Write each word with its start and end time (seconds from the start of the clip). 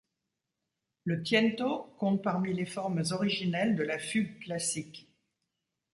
Le 1.03 1.21
tiento 1.21 1.93
compte 1.99 2.23
parmi 2.23 2.55
les 2.55 2.65
formes 2.65 3.03
originelles 3.11 3.75
de 3.75 3.83
la 3.83 3.99
fugue 3.99 4.39
classique. 4.39 5.07